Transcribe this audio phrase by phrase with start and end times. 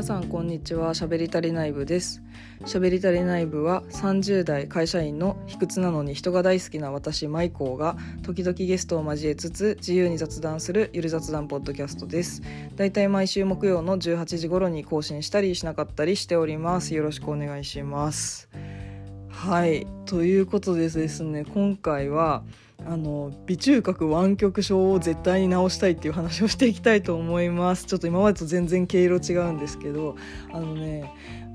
[0.00, 0.94] 皆さんこんにちは。
[0.94, 2.22] しゃべり足りない部です。
[2.64, 12.40] しゃべり足りない部は30代会社員の卑屈なのに人が大好きな私マイコーが時々ゲストを交えつつ自由に雑談するゆる雑談ポッドキャストです。
[12.76, 16.94] だいたい毎週木曜の18時頃に更新したりしなかったりしております。
[16.94, 18.48] よろしくお願いします。
[19.28, 19.86] はい。
[20.06, 22.42] ということでですね今回は
[22.86, 27.86] あの鼻中隔湾曲症を絶対に治したいっていう話をしていきたいと思います。
[27.86, 30.16] ちょっと今までと全然毛色違うんですけど
[30.52, 31.12] あのね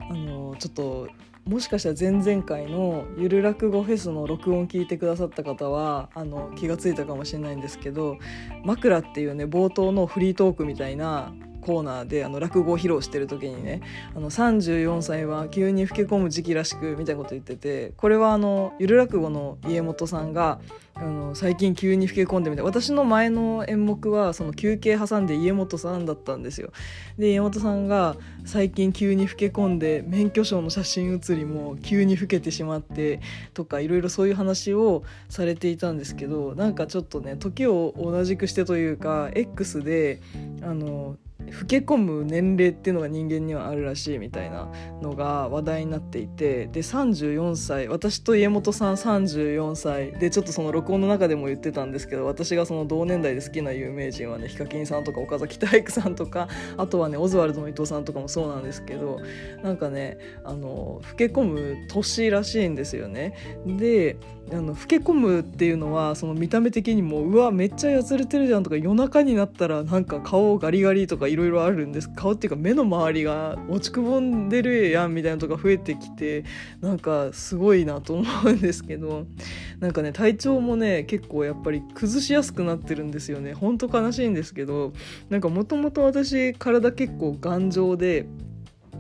[0.10, 1.08] あのちょっと
[1.46, 8.18] もしかしたら前々回のゆる落語フェスの録音聞いてくださった方はあの気が付いたかもしれないんですけど
[8.66, 11.34] 「枕」っていうね冒頭のフリートークみたいな
[11.66, 13.82] コーナーであの落語を披露してる時にね
[14.16, 20.60] あの34歳は急に老け込む時期らしくみたいなこと言っててこれはあのゆる落語の家元さんが
[20.98, 26.72] あの最近急に老け込んでみたい私の前の演目はその休憩挟んで家元さんだったんですよ。
[27.18, 33.20] で家元さんが最近急に老け込んで免許証の写真写りも急に老けてしまって
[33.54, 40.22] とかいろいろそういう話をされていたんですけどなんかちょっとね時を同じくしてというか X で
[40.62, 41.18] あの
[41.52, 44.70] 老け込む年齢っていうのが人間にはあるらしいみたいな
[45.02, 59.20] のが話題になっていてで34歳私と家元さん34歳でちょっとその録音の中でも言ってたんですけど私がその同年代で好きな有名人はねヒカキンさんとか岡崎体育さんとかあとはねオズワルドの伊藤さんとかもそうなんですけど
[59.64, 63.34] なんかねあの老け込む年らしいんですよね。
[63.66, 64.18] で
[64.52, 72.10] あの老け込むっていうのはその見た目的にもうわめっちゃやつれてるじゃんとか夜中になったらなんか顔ガリガリとかいろいろあるんです。
[72.16, 76.44] 顔っていうか目の周りが落ちくぼんでるやんみたいなとか増えてきて
[76.80, 79.26] なんかすごいなと思うんですけど
[79.80, 83.54] なんかね体調もね結構やっぱり崩しやすくなってるんですよね。
[83.54, 84.94] ほんと悲しいんですけど
[85.30, 88.28] なんかもともと私体結構頑丈で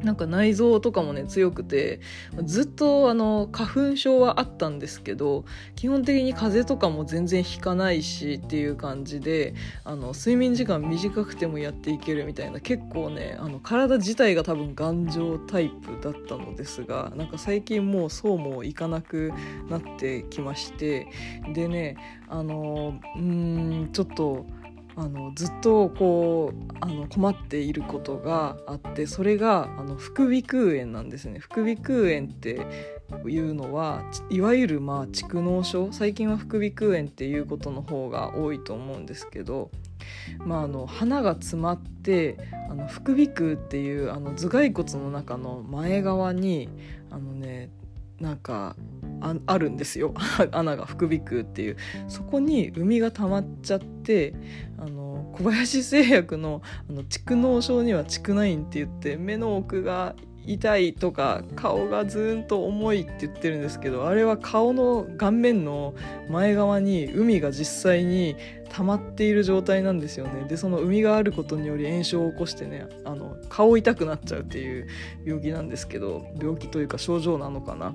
[0.04, 2.00] なんか内臓とかもね強くて
[2.44, 5.46] ずっとあの花粉症はあったんですけど
[5.76, 9.54] 基本的に風邪とかも全然ひかないしっていう感じで
[9.84, 19.32] あの睡眠時間短くてもやっていけるみたいな結構ねあの体自体が多分頑丈タイプだったのですがなんか最近もうそうもいかなく
[19.70, 21.08] なってきまして
[21.54, 21.98] でね
[22.28, 24.46] あのうんちょっと
[24.98, 31.40] あのずっとこうあの困っていることがあってそれがあの副鼻腔炎なんですね。
[31.40, 32.62] 副鼻腔炎って
[33.28, 35.92] いうのはいわゆるまあ蓄膿症。
[35.92, 39.70] 最近は副鼻腔炎っていうことの方が多いと思うんですけど、
[40.40, 42.38] まあ、あの鼻が詰まって
[42.70, 46.70] あの副鼻腔っていうあの頭蓋骨の中の前側に
[47.12, 47.70] あのね
[48.20, 48.78] なんか
[49.22, 50.14] ああるんですよ。
[50.52, 51.78] 穴が副鼻腔っていう。
[52.08, 54.34] そこに海が溜まっちゃって
[54.78, 60.16] あの小林製薬のあの蓄膿症には蓄ナインって言って目の奥が
[60.48, 65.96] 痛いとか顔がずーんと重いって言ってるんですけどあれは顔の顔面の
[66.30, 68.36] 前側に海が実際に
[68.70, 70.46] 溜まっている状態なんですよね。
[70.48, 74.88] でその海があることにより炎症を起こしてねあの顔痛くなっちゃうっていう
[75.24, 77.94] 病気なんですけど病気というか症状なのかな。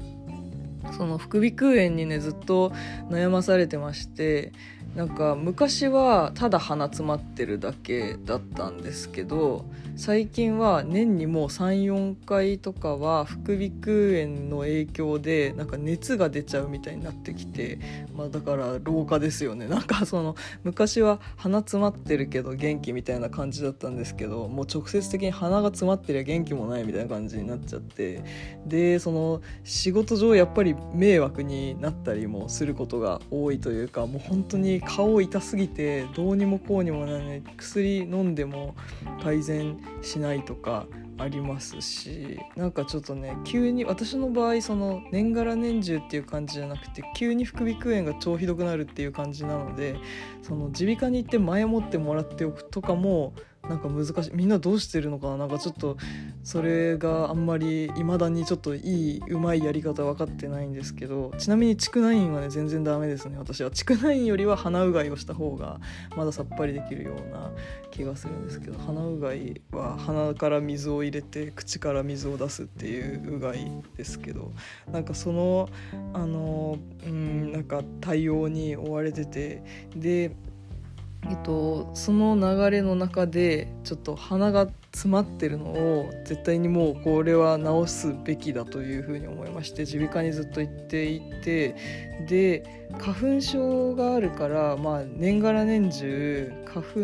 [0.97, 2.71] その副鼻腔炎にねずっと
[3.09, 4.53] 悩まされてまして
[4.95, 9.65] なんか昔はただ鼻詰まってるだけだったんですけど
[10.01, 17.79] 最近は年にもう34回とかは副鼻腔炎の影響でなんか熱が出ちゃうみたいになってきて、
[18.17, 19.67] まあ、だから老化ですよね。
[19.69, 28.23] なんかその昔は鼻詰まってるけど元気みたいな感じだったんですけどもう直接的に鼻が詰まってりゃ元気もないみたいな感じになっちゃって
[28.65, 37.43] でその仕事上やっぱり迷惑になったりもすることが多いというかもう本当に顔痛すぎてどうにもこうにもならない。
[37.59, 38.75] 薬飲んでも
[39.23, 40.87] 改善しないとか
[41.19, 49.97] ありますしなんかちょっとね急に私の場合その年がら年中っていう感じじゃなくて急に副鼻腔炎が超ひどくなるっていう感じなので
[50.43, 53.35] その耳鼻科に行って前もってもらっておくとかも
[53.69, 54.31] なんか難しい。
[54.35, 55.37] みんなどうしてるのかな？
[55.37, 55.97] なんかちょっと
[56.43, 61.33] それがあんまり未だにちょっといいうまいやり方分かってないんですけど。
[61.39, 63.37] ちなみに蓄ナインはね全然ダメですね。
[63.39, 63.71] 私は。
[63.71, 65.81] 蓄ナインよりは鼻うがいをした方が
[66.17, 67.53] まださっぱりできるような
[67.91, 68.79] 気がするんですけど。
[68.79, 74.53] 鼻うがいは鼻から水を入れて口から水を出すっていううがいですけど。
[74.91, 75.69] なんかその
[76.13, 79.63] あのうんなんか対応に追われてて。
[79.95, 80.35] で
[81.29, 91.77] えっと、その流れの中でちょっと鼻が詰まってるのを絶対にもうこれは直すべきだというふうに思いまして耳鼻科にずっと行っていて
[92.27, 96.99] で花粉症があるから、まあ、年がら年中花粉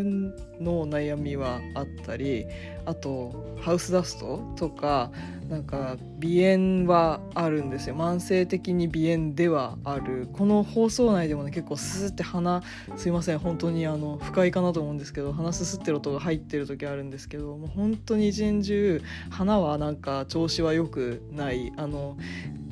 [0.62, 2.46] の悩みはあったり
[2.86, 5.12] あとハウスダストとか
[5.48, 7.94] なんか鼻炎はあるんですよ。
[7.94, 12.62] 慢性的に鼻炎ではあるこの放送内でもね結構スーって鼻
[12.96, 22.16] すいません本当にあの不快かなと思うんですけど鼻すすってる音が入ってる時あるんですけどもう本当に一年中鼻はなんか調子は良くないあの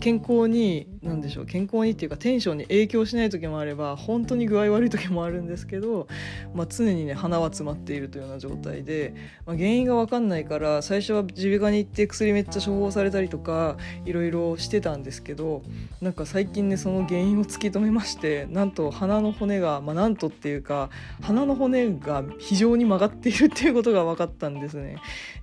[0.01, 6.09] 健康に何でしょう健康にっていうかテンションに影響しない時もあれば本当に具合悪い時もあるんですけど、
[6.55, 9.15] まあ、常にね鼻は詰まっているというような状態で、
[9.47, 15.63] まあ、原因が分かんないから最初は耳鼻科に行って薬めっちゃ処方されたりとかいろいろしてたんですけど
[16.01, 20.89] なんか最近ねその原因を突き止めましてなんと鼻の骨が、まあ、なんとっていうか
[21.21, 24.99] 鼻の骨が非常に曲がっているっていうことが分かったんですね。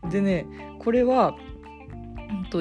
[0.09, 0.45] でね
[0.79, 1.35] これは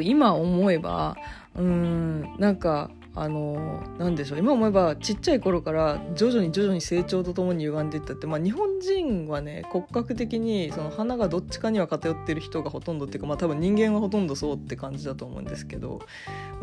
[0.02, 1.16] 今思えば
[1.54, 2.90] うんなんか
[3.20, 4.38] あのなんでしょう。
[4.38, 16.00] 今思えばちっちゃい頃から徐々に徐々に成長とともに歪んでいったって、まあ、日本人はね骨格的にその鼻がどっちかには偏ってる人がほとんどっていうか、まあ、多分人間はほとんどそうって感じだと思うんですけど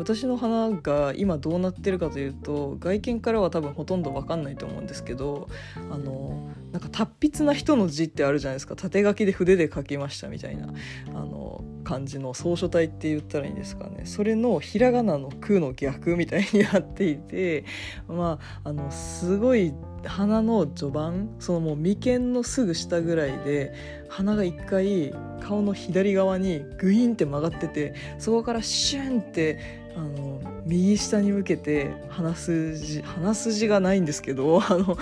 [0.00, 8.74] 私の鼻が今どうなってるかというと外見からは多分ほとんど分かんないと思うんですけどあのなんか達筆な人の字ってあるじゃないですか。
[8.74, 10.68] 縦書きで筆で書きましたみたいな。
[11.08, 17.64] あの感じの草書体って言ったらいいんですかねそれのひらがなの「空」の逆みたいになっていて
[18.06, 19.72] まああのすごい
[20.04, 23.72] 鼻の序盤そのもう眉間のすぐ下ぐらいで
[24.10, 29.58] 鼻が一回顔の左側にグインって曲がっててそこからシュンって
[29.96, 34.98] あの右下に向けて鼻筋鼻筋がないんですけど あの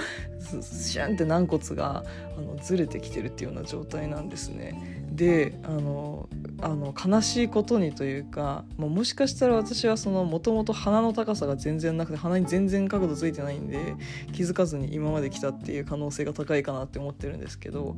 [0.63, 2.05] シュンって軟骨が
[2.39, 5.05] あのずれてきてるっていうような状態なんですね。
[5.11, 6.29] であの
[6.63, 13.95] あの悲しいことにというかももしかしたら私はもともと鼻の高さが全然なくて鼻に全然角度ついてないんで
[14.33, 17.97] 気づかずに今まで来たっていう可能性が高いかなって思ってるんですけど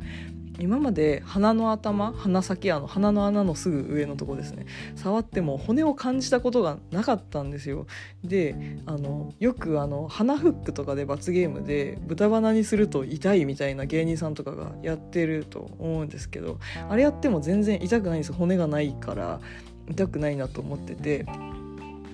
[0.58, 4.66] 今まで鼻の頭鼻先あの鼻の穴のすぐ上のとこですね。
[4.96, 7.86] 触っても骨を感じたことがなかったんですよ。
[8.24, 16.58] であのよくあの鼻フックとかで罰ゲームで豚鼻にすると痛いみたいな芸人さんとかがやってると思うんですけど
[16.88, 19.40] あれやっても全然痛くないんです骨がないから
[19.88, 21.26] 痛くないなと思ってて。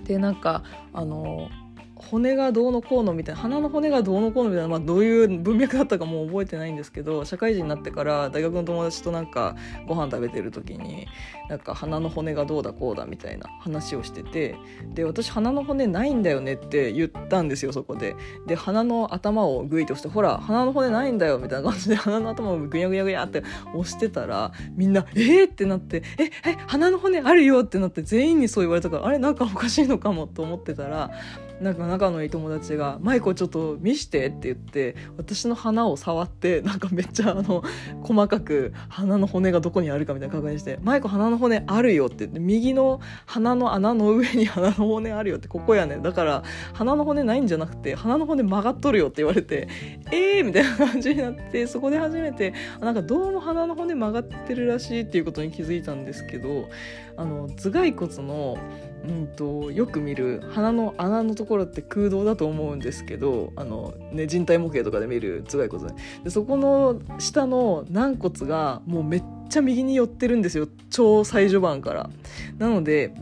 [0.04, 0.62] でなんか
[0.92, 1.48] あの
[1.96, 9.56] 骨がどうのこうのみたいな鼻の骨がどうのこうのみたいな、まあ、どういう文脈だったかもう覚えてないんですけど社会人になってから大学の友達となんか
[9.86, 11.06] ご飯食べてる時に
[11.48, 14.56] なんか鼻の骨がどうだこうだみたいな話をしてて
[14.94, 23.44] で私鼻の骨ないんだよねって言ったんですよそこでで鼻の頭をグイとしてほら鼻の骨ないんだよみたいな感じで鼻の頭をグニャグニャグニャって
[23.74, 31.10] 押してたらみんな「えー!」ってなって「ええ鼻の骨あるよ!」ってなって全員にそう言われたからあれなんかおかしいのかもと思ってたら
[31.60, 37.62] なんか仲のいい友達が「マイコちょっと見して」って言って私の鼻を触ってなんかめっちゃあの
[38.02, 46.42] 細かく鼻の骨がどこにあるかみたいな確認して「マイコ鼻の骨あるよ」って言って右の鼻の穴の上に鼻の骨あるよってここやねだから
[46.72, 49.68] 鼻の骨ないんじゃなくて鼻の骨曲がっとるよって言われて
[50.10, 56.68] 「えー!」みたいな感じになってそこで初めてなんかどうも鼻の骨曲がってるらしいっていうことに気づいたんですけど
[57.16, 58.58] あの頭蓋骨の
[59.06, 72.10] うんと、よく見る鼻の穴のところって空洞だと思うんですけどあの、ね、人体模型とかで見る頭蓋骨でそこの下の軟骨がもうめっちゃ右に寄ってるんですよ超最序盤から。
[72.58, 73.14] なので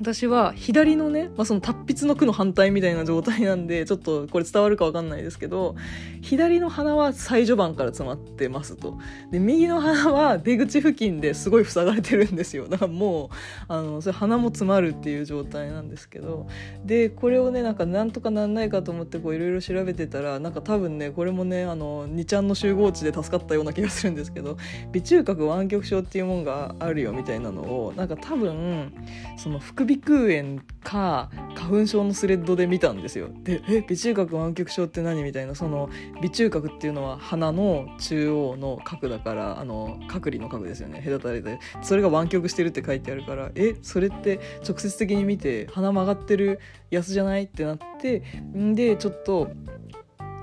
[0.00, 5.76] 私は左のね、まあ、その達筆の句の反対みたいな状態なんでちょっとこれ伝わるか分かんないですけど
[6.22, 8.98] 左の鼻は最序盤から詰まってますと。
[9.30, 12.66] で右の鼻は出口付近ですごい塞がれてるんですよ。
[12.66, 13.28] だからもう
[13.68, 16.46] あのそれ鼻も詰まるっていう状態なんですけど。
[16.84, 24.56] でこれをねなんかなんとかなんないかと思っていろいろ調べてたらなんか多分ねこれもねあの2ちゃんの集合値で助かったような気がするんですけど
[24.92, 28.92] 鼻中隔湾曲症っていうもんがあるよみたいなのをなんか多分
[29.36, 33.28] その副鼻腔炎か花粉症のスレッドで見たんですよ。
[33.42, 41.02] でえ鼻中隔湾曲症って何みたいなその鼻中隔っていうのは鼻の中央の角だからあの隔離の角ですよね。
[41.04, 41.58] 隔たれて。
[41.82, 47.44] それが湾曲してるって書いてあるからえそれって直接的に見て鼻曲がってるやつじゃない？
[47.44, 48.22] ってなって
[48.56, 49.50] んでちょっと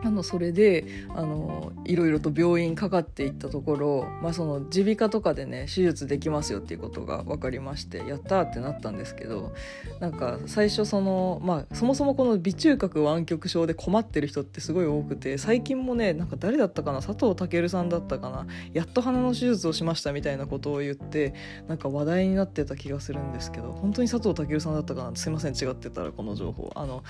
[0.04, 0.86] あのそれで
[1.16, 9.54] あのいろいろと病院かかっていったところまあその耳鼻科とかでね手術できますよっていうことが分かりましてやったってなったんですけど
[10.00, 21.34] なんか最初そのまあそもそもこの鼻中隔湾曲症で困ってる人ってすごい多くて最近もねなんか誰だったかな佐藤健さんだったかなやっと鼻の手術をしましたみたいなことを言って
[21.68, 26.72] なんか話題になってた気がするんですけど本当に佐藤健さんだったかなすいません違ってたらこの情報。
[26.76, 27.04] あの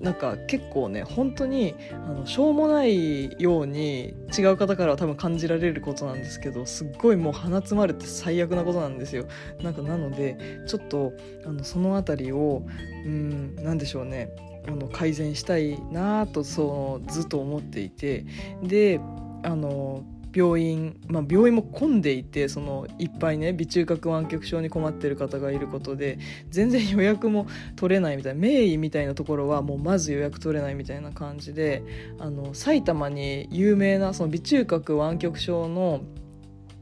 [0.00, 9.26] なんか結構ね本当にあのしょうもないように違う方からは多分感じられることなんですけどすっごいもう鼻詰まるって最悪なことなんですよ。
[9.62, 11.14] なんかなのでちょっと
[11.46, 12.66] あのその辺りを
[13.06, 14.28] うん何でしょうね。
[14.68, 18.26] あの改善したいなとそうずっと思っていて。
[18.62, 19.00] で
[19.42, 26.18] あの病院、まあ、病院も混んでいてそのいっぱいね鼻中隔湾曲症に困ってる方がいることで
[26.50, 31.82] 全然予約も取れないみたいな名医みたいなところはもうまず予約取れないみたいな感じで
[32.18, 36.02] あの埼玉に有名なその鼻中隔湾曲症の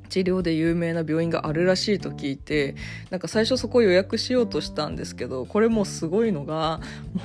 [0.08, 2.74] 治療で有名な病院があるらしいと聞いて
[3.10, 6.80] なんか最初そこ予約しようとしたんですけどこれもすごいのが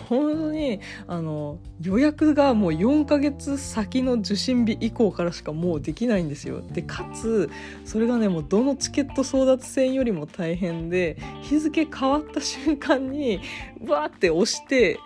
[0.10, 6.62] 本当にあの予約がもう4ヶ月先の受診日以降からしかもうできないんですよ。
[6.72, 7.50] でかつ
[7.86, 13.40] それがねもうどのチケット争奪戦よりも大変で日付変わった瞬間に
[13.86, 15.00] わーって押して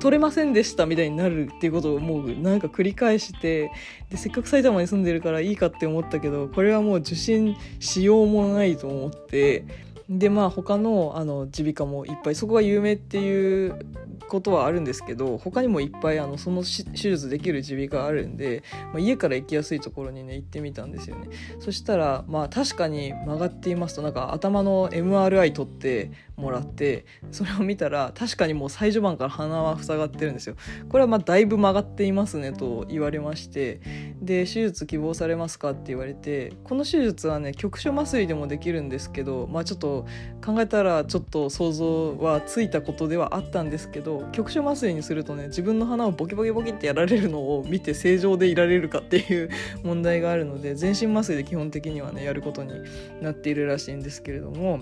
[0.00, 3.70] 取れませんでしたみたいになるっていうことをもうなんか繰り返して
[4.10, 9.64] でせっかく埼玉に住んでるからいいかって思ったけどこれはもう受診しようもないと思って
[10.08, 13.78] でまあ他のあの耳鼻科もいっぱいそこが有名っていう
[14.28, 18.62] ことはあるんですけど他にもいっぱいあのその手術できる耳鼻科あるんで、
[18.92, 21.28] まあ、家から行きやすいところにね行ってみたんですよね。
[21.60, 30.56] そしたらまあ確かに曲がっていますとなんか頭の MRI 取ってもらってそれを見たら確かにもう最序盤から鼻は塞がってるんですよ。
[30.88, 33.80] これはまあだいぶ曲がっていますねと言われまして
[34.20, 40.06] で手術希望されますかって言われてこの手術はね局所麻酔でもできるんですけどまあちょっと
[40.44, 49.50] 考えたらちょっと想像はついたことではあったんですけど局所麻酔にするとね自分の鼻をボキボキボキってやられるのを見て正常でいられるかっていう
[49.82, 52.72] 問題があるので全身麻酔で基本的にはねやることに
[53.20, 54.80] なっているらしいんですけれども。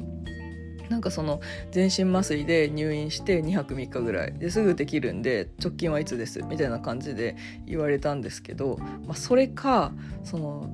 [0.88, 6.42] なんかその全身麻酔で入院して2泊3日ぐらいですぐできるんで直近はいつです？
[6.42, 7.34] みたいな感じで
[7.64, 10.68] 言われたんですけど、まあ、それかその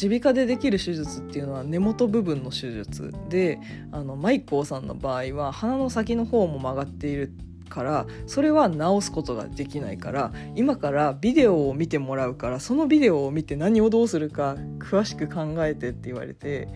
[0.00, 3.58] 耳鼻科でできる手術っていうのは根元部分の手術で
[3.90, 7.32] あのマイコーさんの場合は鼻の先の方も曲がっている
[7.72, 16.68] からそれは直すことができないから今からビデオを見てもらうからそのビデオを見て何をどうするか詳しく考えてって言われて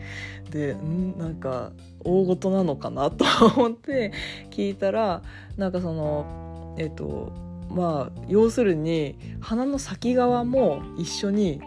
[0.50, 1.18] でん？
[1.18, 1.72] なんか
[2.02, 3.24] 大ごとなのかなと
[3.56, 4.12] 思って
[4.50, 5.22] 聞いたら
[5.58, 7.32] なんかそのえっと
[7.68, 11.60] まあ要するに鼻の先側も一緒に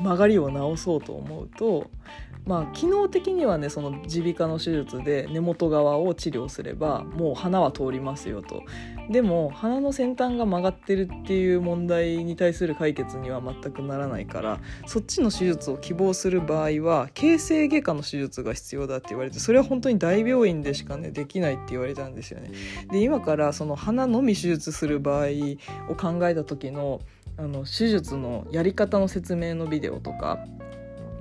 [0.00, 1.90] 曲がりを直そうと思うと
[2.46, 8.62] まあ機能的にはねその耳鼻科の手術で根元側を治療すればもう鼻は通りますよと。
[9.10, 22.50] でも鼻の先端が曲がってるっていう問題に対する解決には全くならないからそっちの手術を希望する場合は形成外科の手術が必要だって言われてそれは本当に大病院でしかねできないって言われたんですよね。
[22.90, 25.26] で今からその鼻のみ手術する場合
[25.88, 27.00] を考えた時の
[27.38, 30.38] あの手術のやり方の説明のビデオとか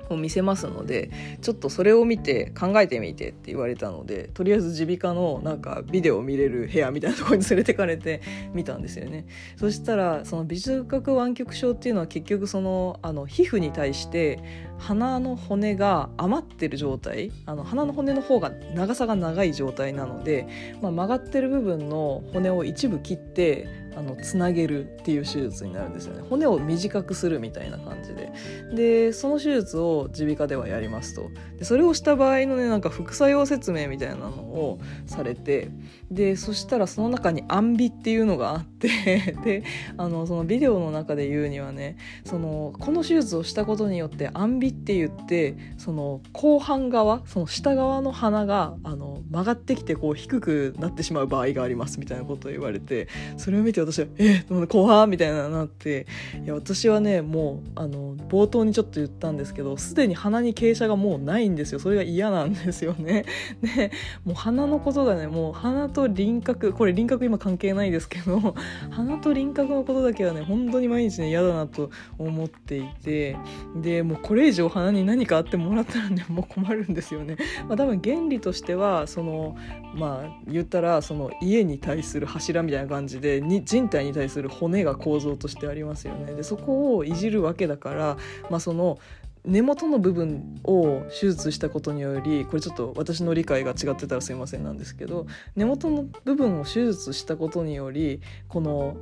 [0.09, 8.21] を見せますのでちょっとそれを見て考えてみてって言われたのでとりあえず耳鼻科のなんかビデオを見れる部屋みたいなところに連れてかれて
[8.53, 9.25] 見たんですよね。
[9.57, 14.39] そしたらその鼻中隔湾曲症っていうのは結局そのあの皮膚に対して
[14.77, 20.47] 鼻の骨が余ってる状態あの鼻の骨の方が長さが長い状態なので、
[20.81, 26.23] まあ、曲がってる部分の骨を一部切ってあのつなげるっていう手術になるんですよね。
[26.29, 28.31] 骨を短くするみたいな感じで。
[28.73, 31.29] でその手術を耳鼻科ではやりますと。
[31.57, 35.69] でそれをした場合のねなんか副作用説明みたいなのをされて
[36.11, 39.63] でそしたらその中に「アンビ」っていうのがあって で
[39.97, 53.07] あのそのビデオの中で言うにはねそのこの手術をしたことによって「アンビ」って言ってその後半側その下側の鼻があの曲がってきてこう低くなってしまう場合がありますみたいなことを言われて
[53.37, 56.05] それを見て私は「えー、怖みたいななって
[56.43, 61.79] いや私はねもうあの冒頭にちょっと言ったんですけどすでに鼻に傾斜がもうないんですよ。
[61.79, 63.25] それが嫌なんですよね。
[63.61, 63.91] で
[64.23, 68.53] もう鼻のことがねもう鼻と輪郭これ輪郭今関係ないですけど
[68.91, 73.37] 鼻と輪郭のことだけはね本当に毎日ね嫌だなと思っていて
[73.81, 77.37] でもうこれ以上鼻に何かあってもらったらね もう困るんですよね、
[77.69, 79.55] まあ、多分原理としてはその
[79.95, 86.33] まあ言ったらその家に対する柱みたいな感じでに人体に対する骨が構造としてありますよね。
[86.33, 88.17] でそこをいじるわけだから、
[88.49, 88.99] まあ、その
[89.45, 98.97] 根元の部分を手術したことによりこれちょっと私の理解が違ってたらすいませんなんですけど根元の部分を手術したことによりこの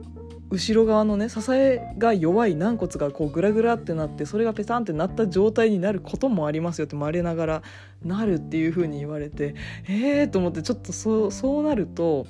[0.49, 7.63] 後ろ側のね支えが弱い軟骨がこうグラグラってなってそれがペタンってなった状態になることもありますよってまれながら
[8.03, 9.55] なるっていう風に言われて
[9.87, 12.27] ええー、と思ってちょっとそそうなると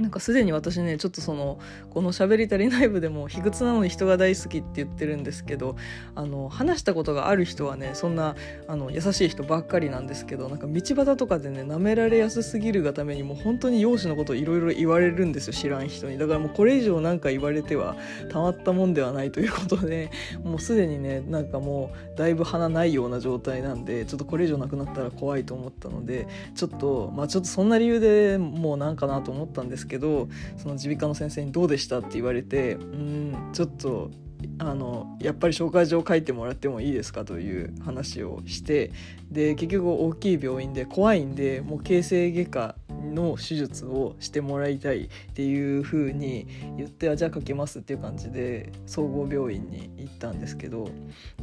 [0.00, 1.58] なんかすでに私ねちょっとその
[1.90, 5.76] この「しゃべり足りない部」でも卑屈なのに人が大好きって言ってるんですけど
[6.14, 8.36] あの話したことがある人はねそんな
[8.68, 16.18] あの優しい人ばっかりなんですけどなんか道端とかでね舐められやすすぎるがためにもう本当に容姿のことをいろいろ言われるんですよ知らん人に。
[16.18, 17.96] だからもうこれ以上なんか言われては
[18.30, 20.10] たまったもんではないということで
[20.42, 34.10] もうすでにねなんかもうだいぶ鼻ないような状態なんでちょっとこれ以上なくなったら怖いと思ったのでちょっとまあちょっとそんな理由でもうなんかなと思ったんですけどけどその耳鼻科の先生に「どうでした?」って言われてうんちょっと
[34.58, 38.92] あのやっぱり紹介状書いてもらってもいいですかという話をして
[39.30, 42.74] で結局大きい病院で怖いんでもう形成外科
[43.14, 50.88] の手術をしてもらいたいっていう風に言ってあじゃあ書きますっていう感じで総合病院に行ったんですけど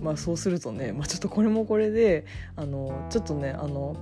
[0.02, 3.96] まあそうするとね、まあ、ちょっとこれもこれであのちょっとねあの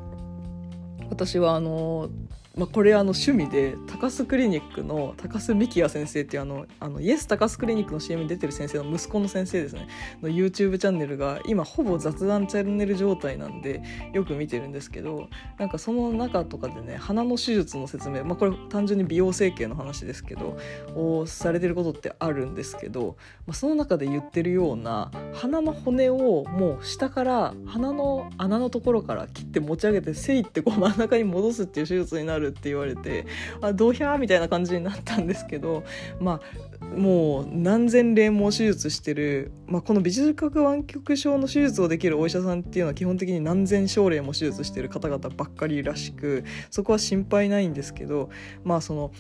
[1.10, 2.10] 私はあの
[2.58, 9.88] まあ、これあの趣味で高須クリニックの高須幹也先生っていうあのあのイエス高須クリニックの CM に出てる先生の息子の先生ですね。
[10.22, 13.81] の YouTube チャンネルが今ほぼ雑談チャンネル状態なんで
[14.12, 15.29] よく見てるんですけど
[15.60, 20.58] なんかその中とかでね鼻の手術の説明、まあ、これ単純に美容整形の話ですけど
[20.93, 23.15] をされてることってあるんですけど、
[23.48, 33.25] まあ、その中で言ってるような鼻の骨をもう下から鼻の穴のところから切って持ち上げてせいってこう真ん中に戻すっていう手術になるるって言われて
[33.62, 35.83] あドヒャーみたいな感じになったんですけど
[36.19, 36.41] ま
[36.81, 48.29] あもう何千例も手術してる、まあ、この美術核湾曲症の手術をできるお医者さんっていうのは基本的に何千症例も手術してる方々ばっかりらしくそこは心配ないんですけど
[48.63, 49.12] まあその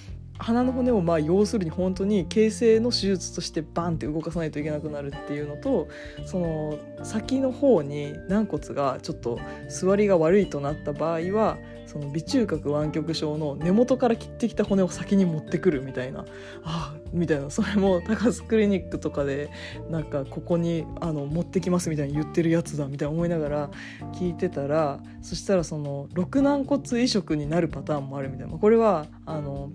[0.41, 5.87] 鼻の骨をまあ要するに本当に形成の手術としてバンって動かさないといけなくなるっていうのと
[6.25, 11.57] その先の方に軟骨がちょっと座りが悪いとなった場合は
[11.91, 16.23] その微中隔湾曲症の根元から切ってきた骨を先に持ってくるみたいな。
[16.63, 17.49] あみたいな。
[17.49, 19.49] それも高須クリニックとかで
[19.89, 23.69] なんかここにあの持ってきますみたいに言ってるやつだみたいな思いながら
[24.13, 28.57] 聞いてたらそしたらその肋軟骨移植になるパターンもあるみたいな。
[28.57, 29.69] これはあの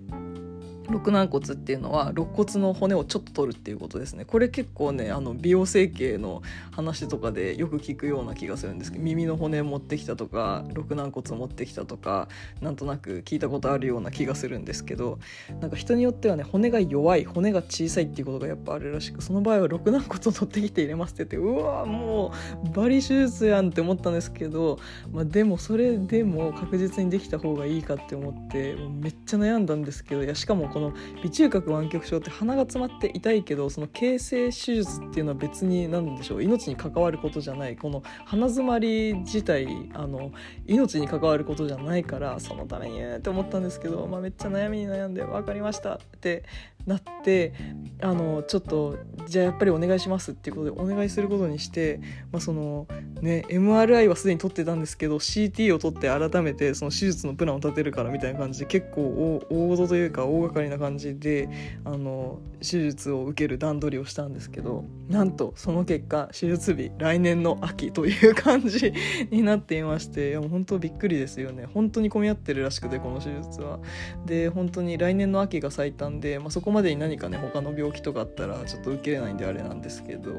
[0.89, 4.25] 肋軟骨っていうのは肋骨の骨をちょっと取るっていうことですね。
[4.25, 12.27] これ結構ねあの美容整形の話とかでよく聞くような気がするんですけど耳の骨持ってきたとか肋軟骨持ってきたとか
[12.61, 15.19] なんとなく聞いたことあるような気がするんですけど
[15.61, 22.33] なんか人によってはね骨が弱い骨が小さいっていうことがやっぱあるらしくその場合は肋軟骨を取ってきて入れますって言ってうわも
[22.65, 24.79] うバリ手術やんって思ったんですけど、
[25.11, 36.43] まあ、でもそれでも確実にできた方がいいかって思ってめっちゃ悩んだんですけどいやしかもこの微中隔湾曲症って鼻が詰まって痛いけどその形成手術っていうのは別に何でしょう。
[36.43, 37.75] 命に関わることじゃない。
[37.75, 40.31] この鼻詰まり自体あの
[40.67, 46.43] 命に関わることじゃないからそのためにって思ったんですけど、まあ、めっちゃ悩みに悩んで分かりましたって
[46.87, 47.53] なって
[48.01, 48.97] あのちょっと
[49.27, 51.99] じゃあやっぱりお願いしますっていうことでお願いすることにして、
[52.31, 52.87] まあ、その
[53.21, 61.49] ね MRI はすでに取ってたんですけど CT を取って改めてその手術のプランを立てるからみたいな感じで結構大事というか大掛かりな感じで
[61.83, 68.93] あの手術を受ける段取りをしたんですけどなんとその結果手術日来年の秋という感じ
[69.29, 73.79] になっていましていやもう本当びっくりですよね本当に混み合ってるらしくてこの手術は。
[74.25, 80.31] で本当に来年の秋が最短で、まあ、そこまでに何かね他の病気とかあったらちょっと受けれないんであれなんですけど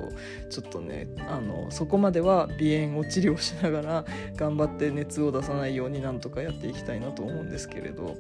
[0.51, 4.05] ちょっとねあのそこまでは鼻炎を治療しながら
[4.37, 8.17] 頑張って熱を出さないようになんとかやっていきたいなと思うんですけれど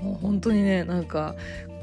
[0.00, 1.36] もう本当にねなんか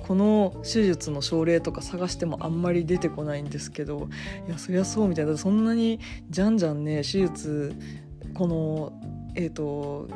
[0.08, 4.08] この手術の症例とか探してもあんまり出てこないんですけど
[4.47, 6.00] いやそりゃそうみたいなそんなに
[6.32, 7.76] じゃんじゃんね手術
[8.34, 8.93] この
[9.36, 10.08] えっ、ー、と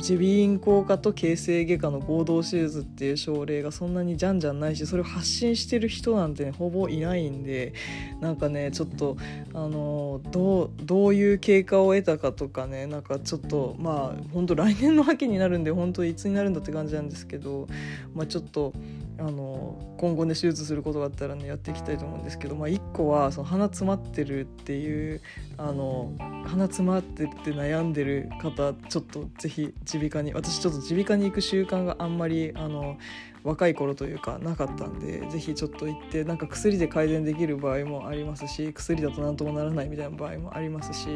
[0.00, 7.72] 耳鼻咽喉科と形成外科の合同手術っていう症例がそんなにじゃんじゃんないしそれを発信してる人なんて、ね、ほぼいないんで
[8.20, 9.16] なんかねちょっと
[9.52, 17.68] あのどうどういう経過を得たかとかねなんかちょっとまあ本当来年の秋になるんで本当いつになるんだって感じなんですけど、
[18.14, 18.72] まあ、ちょっと
[19.18, 25.20] あの今後ね手術することがあったらねやっていきたいと思うんですけど、まあ、1個はその鼻詰まってるっていう
[25.56, 26.12] あの
[26.46, 32.98] 鼻詰まってって悩んでる方ちょっとぜひ耳鼻科に私ちょっと耳鼻科に行く習慣があんまりあの
[33.44, 41.08] 若い頃というかなかったんで是非ちょっと行ってなんか薬で改善できる場合もありますし薬だと何ともならないみたいな場合もありますし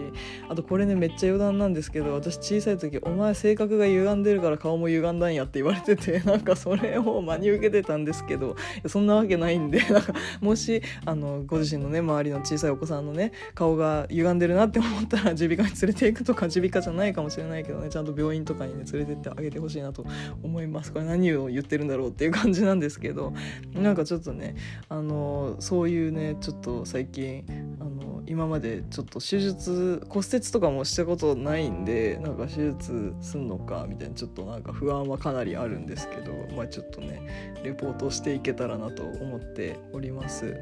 [0.48, 20.04] あとこれねめっちゃ余談なんですけど私小さい時「お前性格が歪んでるから顔も歪んだんや」って言われてて なんかそれを真に受けてたんですけどそんなわけないんで なんかもしあのご自身のね周りの小さいお子さんのね顔が歪んでるなって思ったら耳鼻科に連れていくとか耳鼻科じゃないかもしれないけどねちゃんと病院とかにね連れてってあげてほしいなと
[20.42, 20.92] 思います。
[20.92, 23.32] これ何を言ってるんだろうっていう感じなんですけど
[23.74, 24.56] なんかちょっとね
[24.88, 27.44] あのそういうねちょっと最近
[27.78, 40.56] あの今までちょっと手術骨折とかもしたことないんでなんか手術すんのかみたいなちょっとなんか不安はかなりあるんですけどまあちょっとねレポートしていけたらなと思っております。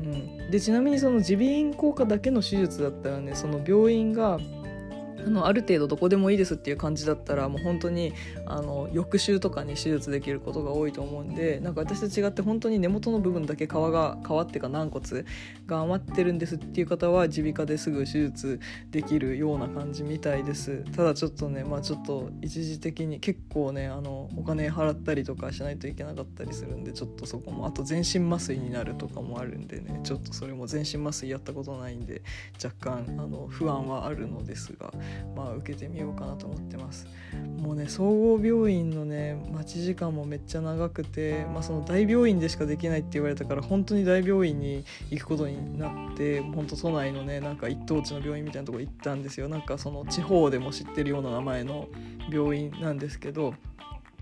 [0.00, 4.38] うん、でちなみにその耳鼻咽喉科だけの手術だったらねその病院が
[5.26, 8.12] あのある程度どこでもいいですっていう感じだったらもう本当に
[8.46, 15.24] あの翌週とかに手術できることが多いと思うんでなんか私と違って本当に根元の部分だけ皮が皮っていうか軟骨
[15.66, 20.84] が余ってるんですっていう方は耳鼻科ですぐ手術できるような感じみたいです。
[20.96, 32.22] ただちょっとねまあちょっと一時的に結構ねあのお金払ったりとかしないといけなかったりするんでちょっとそこもあと全身麻酔になるとかもあるんでねちょっとそれも全身麻酔やったことないんで
[32.62, 34.92] 若干あの不安はあるのですが
[35.36, 37.06] まあ、受けてみようかなと思ってます。
[37.58, 49.48] もうね総合病院のね待ち時間もめっちゃ長くて、まあ、その大病院でしかできないって言われたから本当に大病院に行くことになって本当都内のねなんか一等地の病院みたいなとこ行ったんですよ。
[49.48, 51.88] なんかその地方でも知ってるような名前の
[52.30, 53.54] 病院なんですけど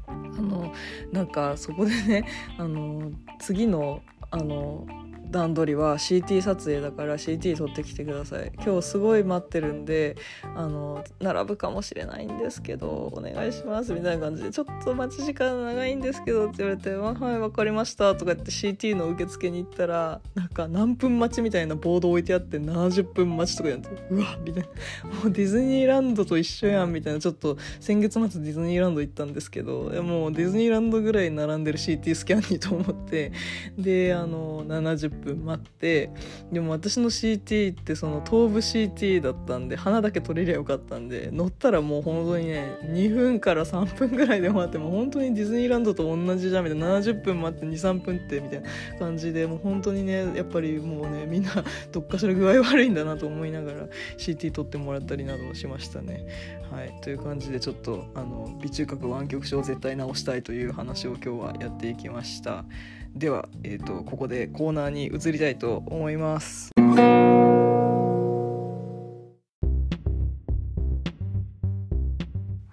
[0.06, 0.72] あの
[1.12, 2.26] なんかそこでね
[2.58, 4.86] あの次のあの
[5.32, 8.52] 段取りは CT 撮影だから CT 撮ってきてください。
[8.64, 10.16] 今日すごい待ってるんで
[10.54, 24.68] あの並ぶかもしれないんですけどお願いしますみたいな感じでちょっと待ち時間長いんですけどって言われて「はい分かりました」とか言って CT の受付に行ったらなんか何分待ちみたいなボード置いてあって70分待ちとかやってうわみたいな。
[25.22, 27.20] もうディズニーランドと一緒やんみたいな。
[27.20, 33.32] ちょっと先月末ディズニーランド行ったんですけどもうディズニーランドぐらい並んでる CT スキャンにと思って
[33.78, 36.10] であの70分待って
[36.52, 51.52] でも私の CT ってその頭部 CT だったんで鼻だけ取れりゃよかったんで乗ったらもう本当にね2分から3分ぐらいで待ってもう本当にディズニーランドと同じじゃんみたいな70分待って23分ってみたいな感じでもう本当にねやっぱりもうねみんな
[51.92, 53.86] どっかしら具合悪いんだなと思いながら
[54.18, 56.26] CT 取ってもらったりなどしましたね。
[56.70, 62.64] はい、という感じでちょっとあの鼻中隔湾曲症を絶対治したいという話を今日はやっていきました。
[63.14, 66.72] では、えーと、ここでコーナーに移りたいと思います。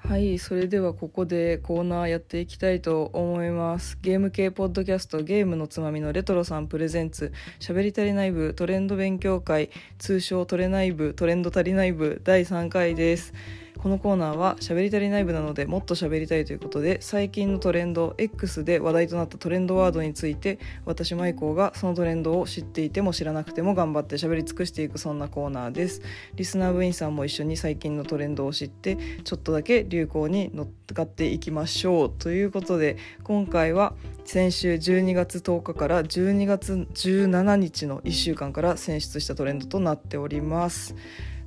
[0.09, 13.35] はいそれではここでコーナーやっていきたいと思いますゲーム系ポッドキャストゲームのつまみのレトロさんプレゼンツしゃべり足りない部トレンド勉強会通称トレない部トレンド足りない部第3回です
[13.81, 26.01] このコーナーは喋り足りない部なのでもっと喋りたいということで最近のトレンド X で話題となったトレンドワードについて私マイコーがそのトレンドを知っていても知らなくても頑張って喋り尽くしていくそんなコーナーです。
[26.35, 33.93] リスナー部員さんも一緒に最近のトレンドを知ってちょっとだけ流行に乗っかっていきましょうということで今回は
[34.25, 40.95] 先週12月10日から12月17日の1週間から選出したトレンドとなっております。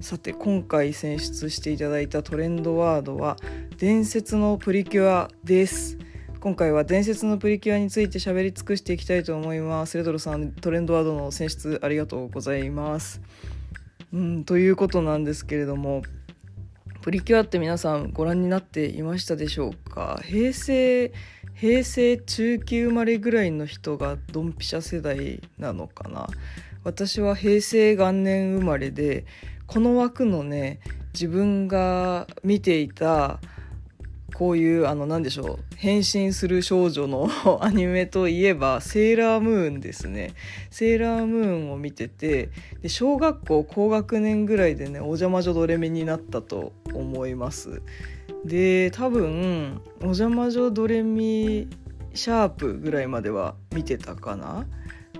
[0.02, 3.36] さて今回選出していただいたトレンドワードは
[3.78, 5.96] 伝説のプリキュアです。
[6.40, 9.96] 今回は伝説のプリキュアについて喋り尽くしていきたいと思います。
[9.96, 13.22] レトロさんトレンドワードの選出ありがとうございます。
[14.12, 16.02] うんということなんですけれども
[17.00, 20.20] プリキュアって皆さんご覧になっていましたでしょうか？
[20.24, 21.12] 平成
[21.54, 26.26] 平成中期生まれぐらいの人がドンピシャ世代なのかな？
[26.82, 29.24] 私は平成元年生まれで
[29.72, 30.80] この枠のね
[31.14, 33.40] 自分が見ていた
[34.34, 37.30] こういうあの何でしょう変身する少女の
[37.64, 40.34] アニメといえばセーラームーンですね。
[40.70, 42.50] セーラームーンを見てて
[42.82, 47.80] で小学校高学年ぐらいでねお邪魔女ドレミになったと思います。
[48.44, 51.66] で多分お邪魔女ドレミ
[52.12, 54.66] シャープぐらいまでは見てたかな。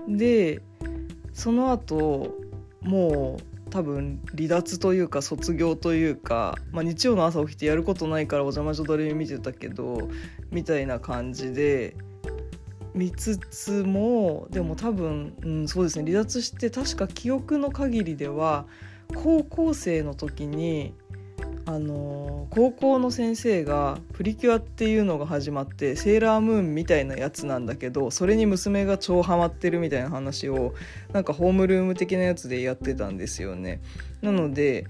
[0.07, 0.61] で
[1.33, 2.35] その後
[2.81, 10.09] もう多分離脱というか卒業というか、まあ、日曜の朝起きてやることないからお邪魔女ドレミ見てたけど
[10.51, 11.97] みたいな感じで
[12.93, 18.67] 見つつもでも多分、うん、そうですね離脱して確か記憶の限りでは
[19.15, 20.93] 高校生の時に
[21.65, 30.73] あの高校の先生がプリキュアっていうのが始まってセーラームーンみたいなやつなんだけどそれに娘が超ハマってるみたいな話を
[31.13, 33.81] なんかホームルーム的なやつでやってたんですよね。
[34.21, 34.87] なので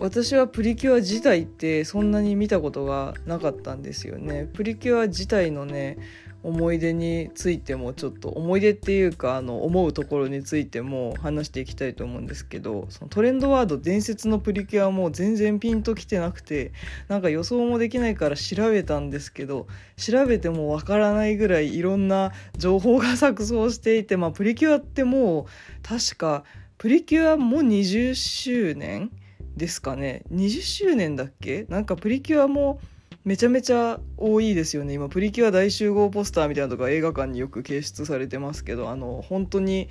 [0.00, 4.48] 私はプリキュア自体ってそんなに見たことがなかったんですよね。
[4.52, 5.98] プリキュア自体のね
[6.42, 16.72] 思い出についてもちょっと思い出っていうかあの思うところについても話していきたいと思うんですけどそのトレンドワード伝説のプリキュアも全然ピンときてなくて
[17.08, 25.46] なんか予想もできないから調べたんですけど調べてもわからないぐらいいろんな情報が錯綜していて、まあ、プリキュアってもう
[25.82, 26.44] 確か
[26.78, 29.12] プリキュアも20周年
[29.56, 30.22] ですかね。
[30.32, 31.66] 20周年だっけ？
[31.68, 32.80] なんかプリキュアも
[33.24, 34.94] めちゃめちゃ多いですよね。
[34.94, 39.88] 今プリキュア大集合ポスターみたいなのが映画館によく掲出されてますけどあの本当に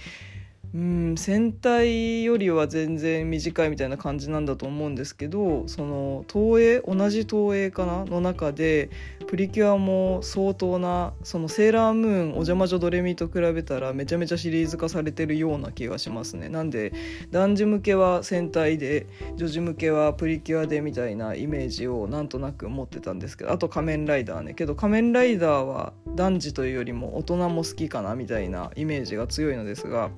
[0.73, 8.05] うん戦隊よりは全然短いみたいな感じなんだと思うんですけどその東映同じ東映かな？
[8.05, 8.89] の中で
[9.27, 16.93] プリキュアも相当なそのセーラームーンお邪魔女ドレミと比べたらめちゃめちゃシリーズ化されてるような気がしますねなんで
[17.31, 30.12] 男児向けは戦隊で女児向けはプリキュアでみたいなイメージをなんとなく持ってたんですけどあと仮面ライダーねけど仮面ライダーは男児というよりも大人も好きかなみたいなイメージが強いのですが。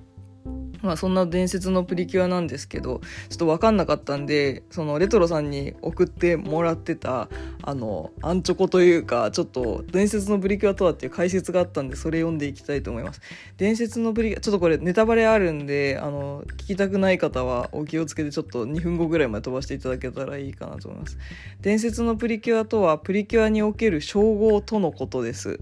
[0.83, 7.29] まあそんな伝説のプリキュアなんですけど、ちょっとわかんなかったんで、そのレトロさんに送ってもらってた、
[7.61, 13.21] あの、アンチョコというか、ちょっと伝説のプリキュアとはっていう解説があったんで、それ読んでいきたいと思います。
[13.57, 21.17] 伝説のプリキュア、ちょっとこれネタバレあるんで、あの、聞きたくない方はお気をつけてちょっと2分後ぐらいまで飛ばしていただけたらいいかなと思います。
[21.61, 25.61] 伝説のプリキュアとは、プリキュアにおける称号とのことです。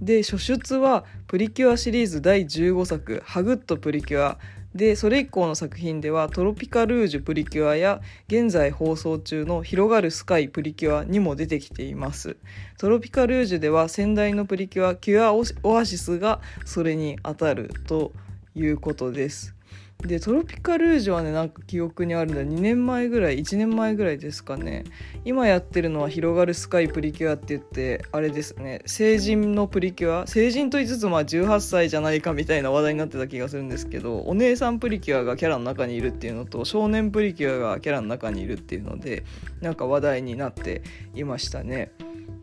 [0.00, 4.38] で初出はプリキュアシリーズ第15作「ハグッとプリキュア」
[4.74, 12.36] でそれ以降の作品では「トロピカルージュプリキュア」や現在放送中の「広がるスカイプリキュア」にも出てきています。
[12.76, 18.12] トロピカルージュでは先代のプリキュアキュアオアシスがそれにあたると
[18.54, 19.55] いうことです。
[20.04, 22.42] でトロピカルージュはねなんか記憶にあるんだ。
[22.42, 24.84] 2年前ぐらい1年前ぐらいですかね。
[25.24, 28.82] 今やってるのは広がるスカイプリキュアって言ってあれですね。
[28.86, 30.26] 成人のプリキュア？
[30.26, 39.24] 成人と言いつつまあ18歳じゃないかみたいな話題になってた気がするんですけどお姉さんプリキュアがキャラの中にいるっていうのと少年プリキュアがキャラの中にいるっていうので
[39.60, 40.82] なんか話題になって
[41.14, 41.90] いましたね。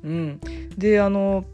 [0.03, 0.39] うん。
[0.77, 1.45] であの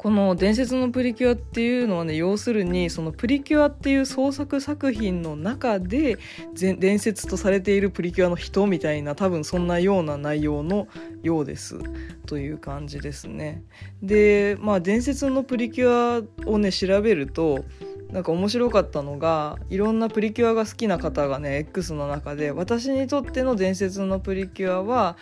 [0.00, 6.16] この伝説のプリキュアっていうのはね要するにそのプリキュアっていう創作作品の中で
[6.54, 10.88] 伝説とされているプリキュアの人みたいな多分そんなような内容の
[11.22, 11.78] ようです
[12.24, 13.62] という感じですね。
[14.02, 17.66] でまあ伝説のプリキュアをね調べると
[18.12, 25.16] なんか面白かったのがいろんなプリキュアが好きな方がね X の中で私にとっての伝説のプリキュアは、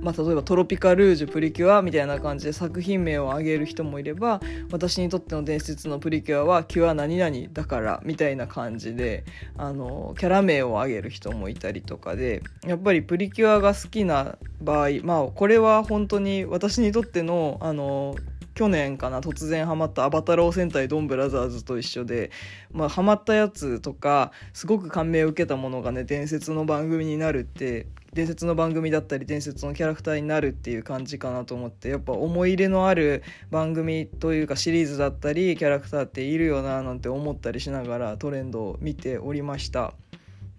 [0.00, 4.40] まあ、例えば「トロピカルージュプリキュア」みたいな感じで作品名を挙げる人もいれば
[4.72, 9.24] 私にとっての伝説のプリキュアは「キュア何々だから」みたいな感じで
[9.56, 18.16] あのキャラ名を挙げる人もいたりとかでやっぱりプリキュアが好きな場合まあこれは本当に私にとってのあの
[18.54, 22.30] 去年かな突然ハマった「アバタロー戦隊ドンブラザーズ」と一緒で、
[22.70, 39.94] まあ、ハマったやつとかすごく感銘を受けたものがね伝説の番組になるって伝説の番組だったり伝説のキャラクターになるっていう感じかなと思ってやっぱ思い入れのある番組というかシリーズだったりキャラクターっているよななんて思ったりしながらトレンドを見ておりました。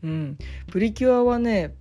[0.04, 0.38] うん、
[0.70, 1.76] プリキュアはね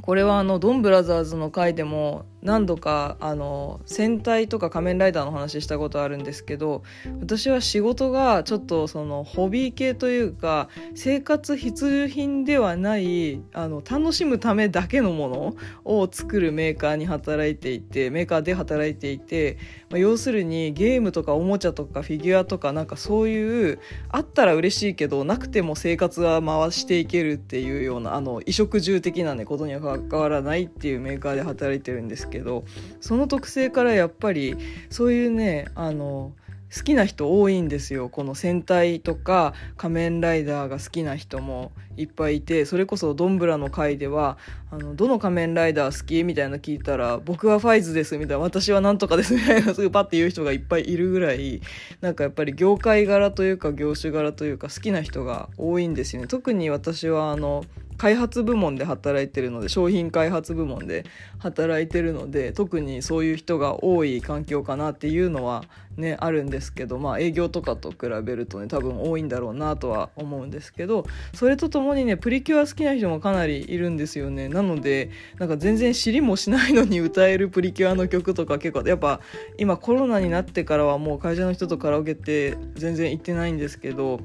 [0.00, 6.82] これはあのドンブラザーズの回でも何度かあの戦隊とか仮面ライダーの話したことあるんですけど
[7.20, 19.56] 私は仕事がちょっとそのホビー系というか生活必需品ではないあの楽しむためだけのものを作るメーカーに働いていてメーカーで働いていて、
[19.88, 23.78] まあ、要するにゲームとかおもちゃとかフィギュアとかなんかそういう
[24.10, 32.64] あったら嬉しいけどなくても生活は回していけるっていうようなあの衣食住的な、ね、ことには関わらないっていうメーカーで働いてるんですけどけど
[33.00, 34.56] その特性からやっぱり
[34.90, 36.32] そういうねあの
[36.76, 38.08] 好きな人多いんですよ。
[38.08, 44.38] この戦隊とか仮面ライダーが好きな人もいっぱいいてそれこそドンブラの回では
[44.72, 51.60] あのどの仮面ライダー好きみたいな聞いたら僕はファイズですみたいな私はなんとかですみたいなすぐパッて言う人がいっぱいいるぐらい
[52.00, 56.28] なんかやっぱり業界柄というか業種柄というか好きな人が多いんですよね。
[56.28, 57.64] 特に私はあの
[57.96, 61.04] 開発部門で働いてるので商品開発部門で
[61.38, 65.64] 働いてるので特にそういう人が多い環境かなっていうのは
[65.96, 74.48] ねあるんですけどまあ営業とかと比べるとね多分多いんだろうなとは思うんですけどそれとともにねプリキュア好きな人もかなりいるんですよね。
[74.48, 79.20] なのでなんか全然知りもしないのに歌えるプリキュアの曲とか結構やっぱ
[79.58, 84.20] 今コロナになってからはもう会社の人とカラオケって全然行ってないんですけど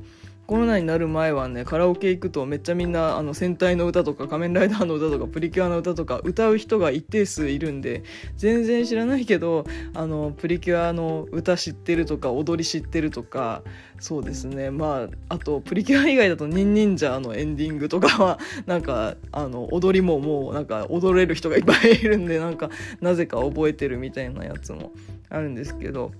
[0.49, 8.01] コロナになる前はねカラオケ行くとめっちゃみんなあの戦隊の歌とか仮面ライダーの歌とかプリキュアの歌とか歌う人が一定数いるんで
[8.35, 13.61] 全然知らないけどあのプリキュアの歌知ってるとか踊り知ってるとか
[13.99, 24.93] そうですねまああとプリキュア以外だと「ニンニンジャー」のエンディングとかは なんかあの踊りももうなんか踊れる人がいっぱいいるんでなんかなぜか覚えてるみたいなやつも
[25.29, 26.11] あるんですけど。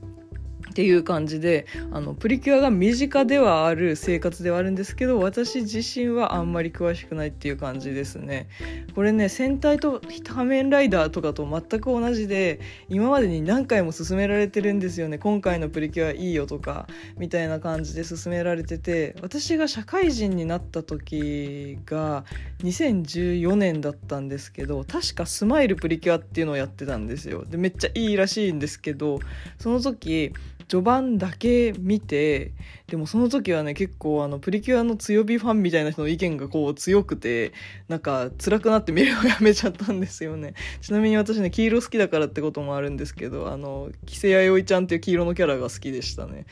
[0.80, 8.48] っていう感じであのプリキュアが身近ではある生活ではあるんですけど私自身はあんまり詳しくないっていう感じですね。
[8.96, 15.18] これね戦隊と仮面ライダーとかと全く同じで今までに何回も勧められてるんですよね。
[15.18, 16.88] 今回のプリキュアいいよとか
[17.18, 22.24] みたいな感じで勧められてて私が社会人になった時が
[22.64, 27.44] 2014年だったんですけど確かスマイルプリキュアっていうのをやってたんですよ。
[27.44, 29.20] でめっちゃいいらしいんですけど
[29.58, 30.32] その時
[30.70, 32.54] 序盤だけ見て
[32.88, 37.54] でもその時はね結構あのプリキュアの強火ファンみたいな人の意見がこう強くて
[37.88, 40.54] なんか辛くなって見るのをやめちゃったんですよね。
[40.82, 46.46] ちなみに私ね黄色好きだからってこともあるんですけどあの木瀬弥生ちゃんっていう黄色のキャラが好きでしたね。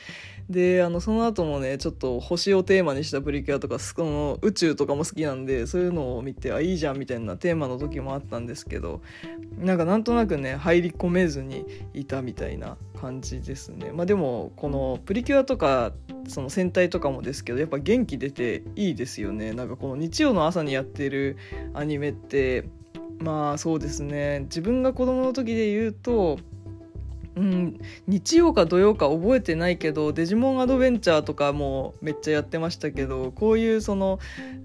[0.48, 9.02] であのその後もねちょっと星をテーマにしたプリキュアとかその宇宙とかも好きなんでそういうのを見てあいいじゃんみたいなテーマの時もあったんですけど
[9.58, 13.92] なんかなんとなくね入り込めずにいたみたいな感じですね。
[13.92, 15.92] まあでもこのプリキュアとか
[16.28, 19.52] その戦隊とかもですけどやっぱ元気出ていいですよね。
[19.52, 21.36] なんかこの日曜の朝にやってる
[21.74, 22.64] アニメって
[23.20, 24.40] まあそうですね。
[24.44, 26.38] 自分が子供の時で言うと
[27.38, 34.18] うん、日曜か土曜か覚えてないけどデジモンアドベンチャーとかもめっちゃやってましたけどこういうその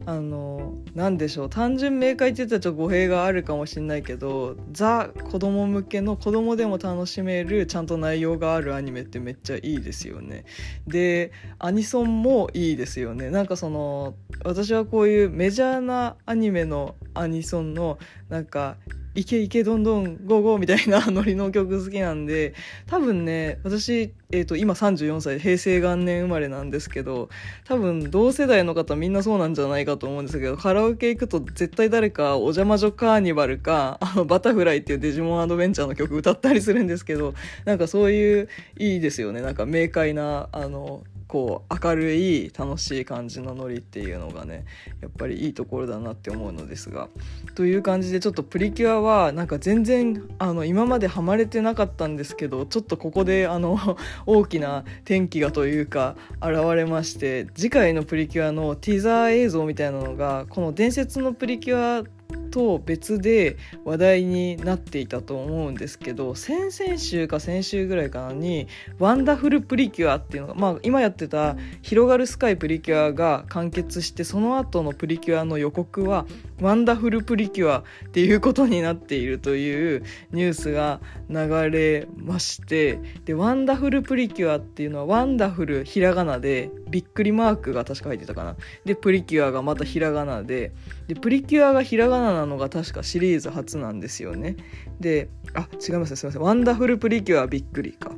[0.08, 10.46] あの何でしょう単純明快って言ったらちょっと語弊があるかもしれないけどザ子供向けの子供でも楽しめるちゃんと内容があるアニメってめっちゃいいですよね。
[10.88, 13.30] でアニソンもいいですよね。
[13.30, 18.78] なんかその私はこういうメジャーなアニメのアニソンのなんか
[19.16, 22.54] イケイケどんどんゴーゴーみたいな ノリの曲好きなんで
[22.88, 27.30] 多分ね私、えーと、今34歳平成元年生まれなんですけど
[27.66, 38.50] 多分同世代の方みんなそうなんじゃないかと思うんですけどカラオケ行くと絶対誰か「お邪魔女カーニバルか」あの「バタフライ」っていうデジモンアドベンチャーの曲歌ったりするんですけどなんかそういう
[38.80, 39.42] いいですよね。
[39.42, 44.66] なんか明快なあのこう明るい楽しい感じのノリっていうのがね
[45.02, 47.10] やっぱりいいところだなって思うのですが。
[47.56, 53.80] という感じでちょっとプリキュアはなんか全然あの今までハマれてなかったんですけどちょっとここであの
[54.28, 62.04] 大きな転機がというか現れまして次回のプリキュアのティザー映像みたいなのがこの伝説のプリキュア
[62.52, 68.68] と別で話題になっていたと思うんですけど先々週か先週ぐらいかなに
[69.00, 76.26] 「ワンダフルプリキュア」っていうのが、まあ、今やってた「広がるスカイプリキュア」が完結してその後のプリキュアの予告は
[76.64, 88.56] 「ワンダフルプリキュア」っていうことになっているというニュースが流れましてで「ワンダフルプリキュア」っていうのはワンダフルひらがなでびっくりマークが確か入ってたかな。
[88.86, 90.72] でプリキュアがまたひらがなで
[91.08, 94.56] でプリキュアがひらがななのが確かシリーズ初なんですよね。
[95.00, 96.42] であ違いますすいません。
[96.42, 98.12] ワンダフルプリキュアびっくりか。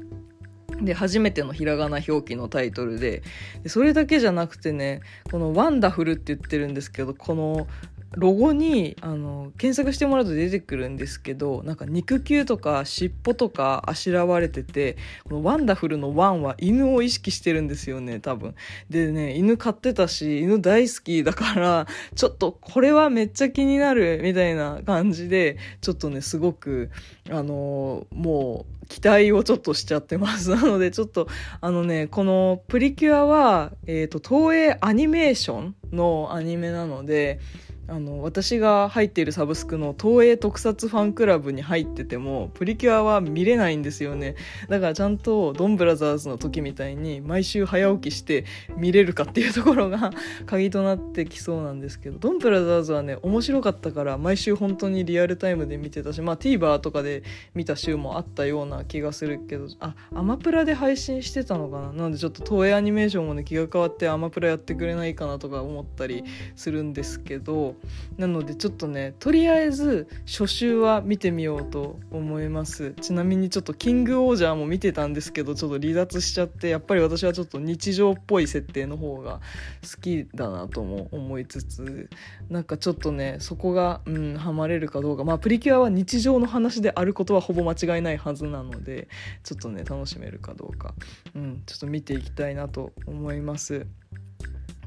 [0.81, 3.23] で初めてのひらがな表記のタイトルで
[3.63, 7.67] でそれだけじゃなくてねこの「ワンダフル」って言ってるんですけどこの
[8.11, 18.55] ロゴにあの検索してもらうと出てくるんですけどなんか肉球とか尻尾とかあしらわれててこのワンダフルのワンは犬を意識してるんですよね多分
[18.89, 26.91] でね犬飼ってたし犬大好きだからちょっとこれはめっちゃ気になるみたいな感じでちょっとねすごく
[27.29, 30.49] あのもう期待をちょっとしちゃってます。
[30.51, 31.27] なので、ちょっと、
[31.61, 37.39] あのね、このプリキュアは、えっ、ー、と、東映アニメーションのアニメなので、
[37.87, 44.35] あの私が入っているサブスクの東映特撮ファンクラブに入っててもプリキュアは見れないんですよね。
[44.69, 48.45] だからちゃんとドンブラザーズの時みたいに毎週早起きして
[48.75, 50.11] 見れるかっていうところが
[50.45, 61.93] 鍵となってきそうなんですけどドンブラザーズはね面白かったから毎週本当にリアルタイムで見てたしまあ TVer とかで見た週もあったような気がするけどあアマプラで配信してたのかな？
[61.93, 66.23] なのでちょっと東映アニメーションもね気が変わってアマプラやってくれないかなとか思ったり
[66.55, 67.74] するんですけど
[68.17, 72.93] なのでちょっとねとりあえず初週は見てみようと思います。
[73.01, 79.41] ちなみにちょっとキングオージャーも見てたんですけどちょっと離脱しちゃってやっぱり私はちょっと日常っぽい設定の方が
[79.81, 82.09] 好きだなとも思いつつ
[82.49, 85.23] なんかちょっとねそこがうんハマれるかどうか。
[85.23, 89.07] まあプリキュアは日常の話であることはほぼ間違いないはずなので
[89.43, 90.93] ちょっとね楽しめるかどうか。
[91.35, 93.85] うんちょっと見ていきたいなと思います。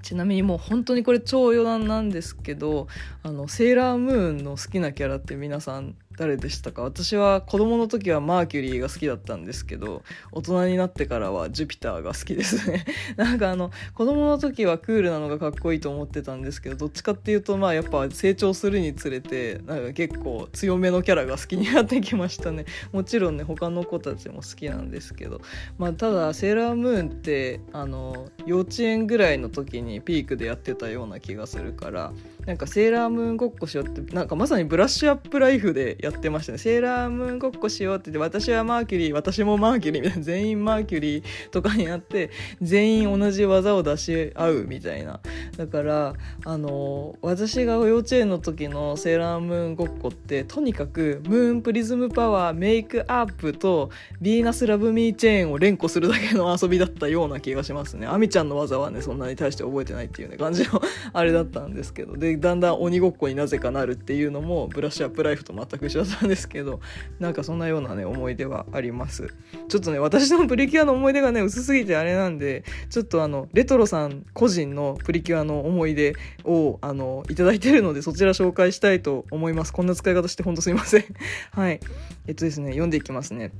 [0.03, 2.88] ちなみにもう本当にこれ超余談なんですけど
[3.22, 6.82] あのセーラームーンの好きなキャラって皆さん誰でしたか？
[6.82, 10.02] 私は子供の時はマーキュリーが好きだったんですけど
[10.32, 12.84] 大人になってからはジュピターが好きですね。
[13.16, 22.64] なんかあの子供の時はクールなのがかっこいいと思ってたんですけどどっちかっていうとまあやっぱ成長するにつれてなんか結構強めのキャラが好きになってきましたね。
[22.92, 25.40] もちろんね他の子たちも好きなんですけど。
[25.78, 32.12] まあただセーラームーンってあの幼稚園ぐらいの時にピークでやってたような気がするから
[32.47, 36.59] なんかセーラームーンごっこしようってなんかまさにブラッシュアップライフでやってましたね。
[36.59, 42.30] セーラームーンごっこしようって言って私はマーキュリー私もマーキュリーみたいな全員マーキュリーとかになって
[42.62, 45.20] 全員同じ技を出し合うみたいな。
[45.59, 46.14] だから
[46.45, 53.91] あの私が幼稚園の時のセーラームーンごっこってとにかくムーンプリズムパワーメイクアップと
[54.22, 58.07] ヴィーナスラブミーチェーンを連呼するだけの遊びだったような気がしますね。
[58.07, 60.80] アミちゃんの技はねそんなに大して覚えてないっていうね感じの
[61.12, 62.16] あれだったんですけど。
[62.16, 66.80] ででだんだん鬼ごっこになぜかなるっていうのもブラッシュアップライフと全く一緒だったんですけど
[67.18, 69.32] なんかそんなようなね思い出はあります。
[69.68, 76.14] ちょっとね私のプリキュアの思い出がね薄すぎてあれなんでちょっとあのレトロさん個人のプリキュアの思い出
[76.44, 79.72] をあのいただいてるのでそちら紹介したいと思います。
[79.72, 81.04] こんな使い方してほんとすいません。
[81.52, 81.80] はい。
[82.26, 83.52] えっとですね読んでいきますね。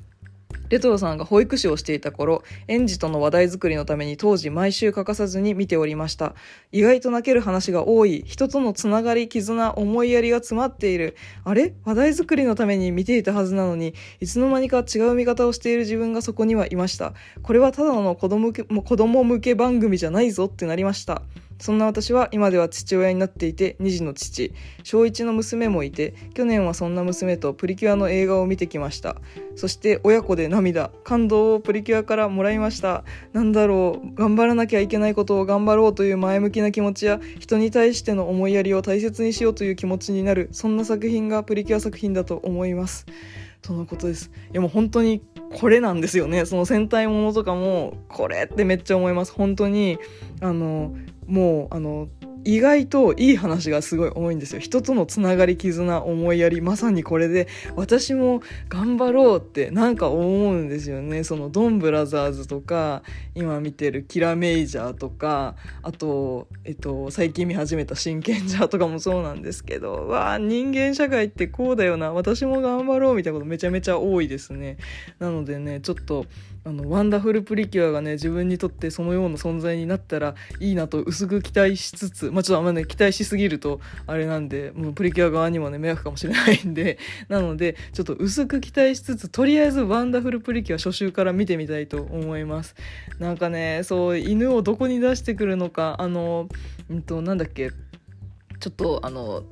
[0.69, 6.35] レトロさんが保育士をしていた頃、園児との話題作りのために当時毎週欠かさずに見ておりました。
[6.73, 11.17] 意外と泣ける話が多い、人とのつながり、絆、思いやりが詰まっている。
[11.45, 11.75] あれ？
[11.85, 17.15] 話題作りのために見ていたはずなのに、いつの間にか違う見方をしている自分がそこにはいました。
[17.43, 21.23] これはただの子供子供向け番組じゃないぞってなりました。
[21.59, 24.53] そんな私は今では父親になっていて2児の父
[24.83, 29.17] 小1の娘もいて去年はそんな娘とプリキュアの映画を見てきました。
[29.57, 33.05] そして親子で涙感動をプリキュアからもらいました。
[33.33, 43.07] なんだろう頑張らなきゃいけないことを頑張ろうという前向きな気持ちや人に対しての思いやりを大切にしようという気持ちになるそんな作品がプリキュア作品だと思います。
[43.63, 44.31] とのことです。
[44.53, 45.23] いやもう本当に
[45.55, 46.45] これなんですよね。
[46.45, 49.33] その戦隊ものとかもこれってめっちゃ思います。
[49.33, 49.99] 本当に
[50.41, 50.95] あの
[51.27, 52.09] もうあの
[52.49, 54.61] 意外といい話がすごい多いんですよ。
[54.61, 57.47] 人とのつながり絆思いやりまさにこれで
[57.77, 58.41] 私も
[58.71, 61.25] 頑張ろうってなんか思うんですよね。
[61.25, 63.03] そのドンブラザーズとか
[63.35, 74.79] 今見てるキラメイジャーとかあと、えっと、最近見始めた真剣ジャーとかもそうなんですけどわあ人間社会ってこうだよな私も頑張ろうみたいなことめちゃめちゃ多いですね。
[75.19, 76.25] なのでねちょっと
[76.69, 86.99] あのワンダフルプリキュアがね自分にとってそのような存在になったらいいなと薄く期待しつつまあちょっとあんまね期待しすぎるとあれなんでもうプリキュア側にもね迷惑かもしれないんで。
[87.29, 92.75] なのでちょっと薄く期待しつつとりあえずワンダフルプリキュア初週から見てみたいと思います。
[93.19, 96.49] なんかねそう犬をどこに出してくるのかあの
[96.91, 97.71] うんとなんだっけ。
[98.61, 99.45] ちょっとあの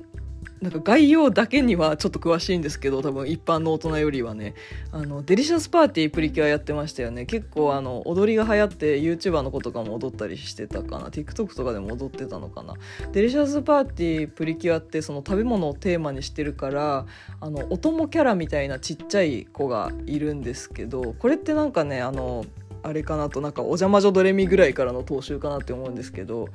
[0.61, 4.55] なんか概要だけにはちょっと詳しいんですけど多分一般の大人よりはね。
[4.91, 7.25] あのデリシャスパーティープリキュアやってましたよね。
[7.25, 11.09] 結構あの踊りが流行って YouTuber の子とかも踊ったりしてたかな。
[11.09, 12.73] TikTok とかでも踊ってたのかな。
[13.11, 17.05] デリシャスパーティープリキュアってその食べ物をテーマにしてるから
[17.39, 22.45] あのお供キャラみたいなちっちゃい子がいるんですけどこれってなんかねあの
[22.83, 26.47] あれかなとなんかおジャ魔女どれみぐらいからの踏襲かなって思うんですけど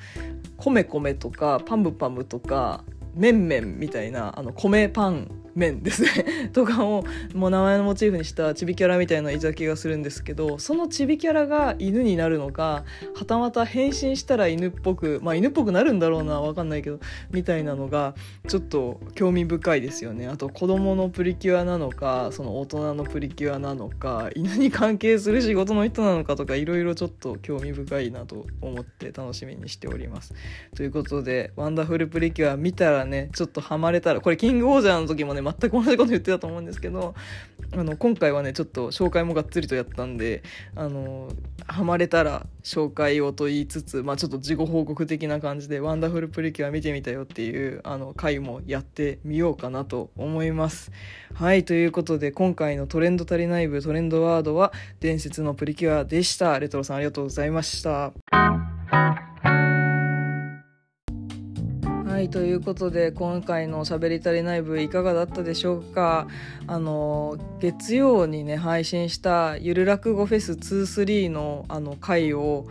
[0.57, 2.85] コメコメとかパムパムとか
[3.15, 6.09] メンメンみたいなあの米パン麺ですね。
[6.53, 12.85] とかをもう名前のモチーフにしたチビキャラみたいないた気がするんですけどそのチビキャラが犬になるのか
[13.15, 18.15] はたまた変身したら犬っぽくまあ犬っぽくなるんだろうな分かんないけどみたいなのが
[18.49, 20.29] ちょっと興味深いですよね。
[20.29, 30.35] あと子供のプリキュアなのかその大人のプリキュアなのか犬に関係する仕事の人なのかとかいろいろちょっと興味深いなと思って楽しみにしております。
[30.77, 37.15] ということでワンダフルプリキュア見たらねちょっとハマれたらこれキングオージャーの時もね全く同じこと言ってたと思うんですけど
[37.73, 40.43] あの今回はねちょっと紹介もがっつりとやったんで
[40.75, 41.29] あの
[41.67, 50.91] ハマれたら紹介をと言いつつ、まあ、ちょっと事後報告的な感じで「ワンダフルプリキュア見てみたよ」っていうあの回もやってみようかなと思います。
[51.35, 56.59] はいということで今回の「トレンド足りない部トレンドワード」は「伝説のプリキュア」でした。
[56.59, 58.13] レトロさんありがとうございました。
[62.23, 66.29] はいということで今回の「しゃべり足りない部」いかがだったでしょうか？
[66.69, 72.67] あの月曜にね配信した「ゆる落語フェス23の」あの回を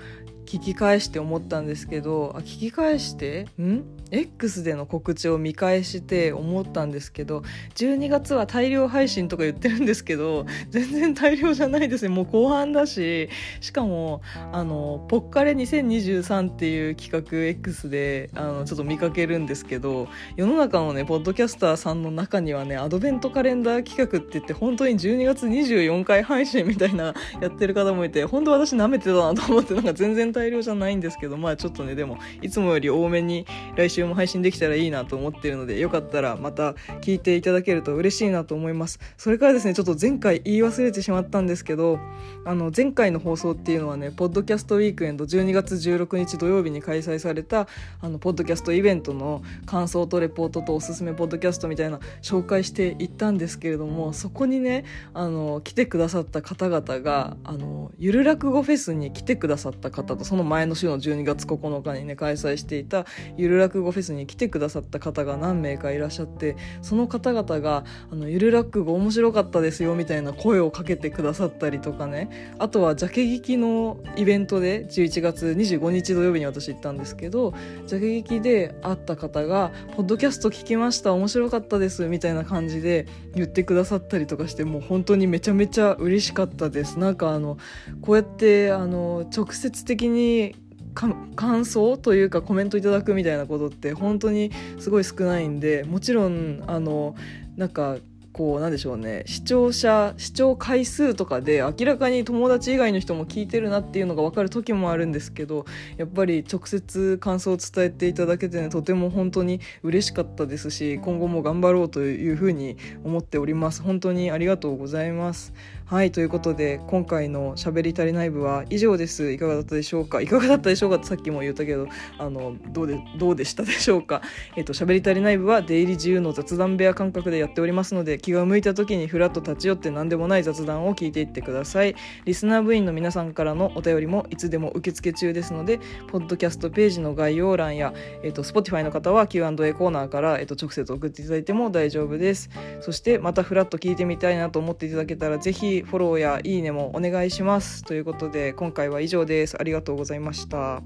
[0.46, 3.48] 聞き返して思ったんですけどあ聞き返して？
[3.62, 3.84] ん？
[4.12, 7.44] X での告知を見返して思ったんですけど
[7.76, 12.10] 12月は大量配信とか言ってるんですけど全然大量じゃないですね。
[12.10, 13.30] もう後半だし
[13.62, 33.46] しかもあのポッカレ2023っていう企画 X であのちょっと見かけるんですけど世の中のねポッドキャスターさんの中にはねアドベントカレンダー企画って言って本当に12月24回配信みたいなやってる方もいて本当私舐めてたなと思ってなんか全然大量じゃないんですけどまあちょっとねでもいつもより多めに
[33.76, 36.72] 来週週も配信できたらいいなと思ってるのでよかったらまた
[37.02, 39.00] 聞いていただけると嬉しいなと思います。
[39.18, 42.00] それからですねちょっと前回言い忘れてしまったんですけど
[42.46, 47.68] あの前回の放送っていうのはねポッドキャストウィークエンド12月16日土曜日に開催された
[48.02, 63.06] あのポッドキャストイベントの感想とレポートとおすすめポッドキャストみたいな紹介していったんですけれどもそこにねあの来てくださった方々があのゆる落語フェスに来てくださった方とその前の週の12月9日にね開催していた
[63.38, 72.52] ゆる落語フェスに来てくださった方が何名かいらっしゃってその方々が「あのゆる落語面白かったですよ」みたいな声をかけてくださったりとかね。
[72.60, 77.54] あとはジャケ劇のイベントで11月25日土曜日に私行ったんですけど
[77.88, 87.00] ジャケ劇で会った方が「ポッドキャスト聞きました面白かったです」みたいな感じで言ってくださったりとかしてもう本当にめちゃめちゃ嬉しかったです。
[87.00, 87.58] なんかあの
[88.02, 90.56] こうやってあの直接的に
[90.94, 97.16] 感想というかコメントいただくみたいなことって本当にすごい少ないんでもちろんあの
[97.56, 97.98] なんか
[98.34, 99.24] こうなんでしょうね。
[99.26, 105.66] 視聴者視聴回数とかで明らかに友達以外の人も聞いてるなっていうのが分かる時もあるんですけど
[105.98, 113.82] やっぱり直接感想を伝えていただけてねとても本当に嬉しかったですし今後も頑張ろうというふうに思っております。
[113.82, 115.54] 本当にありがとうございます。
[115.92, 119.30] はいということで今回の「しゃべり足りない部」は以上です。
[119.30, 120.22] いかがだったでしょうか？
[120.22, 120.96] いかがだったでしょうか？
[120.96, 121.86] ってさっきも言ったけど
[122.18, 124.22] あのどうでどうでしたでしょうか？
[124.56, 131.94] えっとしゃべり足りない部は出入り自由の雑談部屋感覚でやっておりますので気が向いた時にふらっと立ち寄って何でもない雑談を聞いていってください。
[132.24, 142.50] リスナー部員の皆さんからのお便りもいつでも受付中ですのでポッドキャストページの概要欄や、えっと、Spotify の方は Q&A コーナーから、えっと、直接送っていただいても大丈夫です。
[142.80, 145.52] そしてまたふらっと聞いてみたいなと思っていただけたらぜ
[145.82, 147.84] ひフォローやいいねもお願いします。
[147.84, 149.58] ということで今回は以上です。
[149.60, 150.82] ありがとうございました。